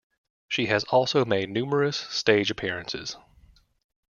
[0.47, 3.17] She has also made numerous stage appearances.